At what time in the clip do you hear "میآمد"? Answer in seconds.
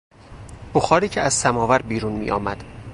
2.13-2.63